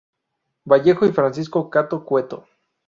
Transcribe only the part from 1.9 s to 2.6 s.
Cueto.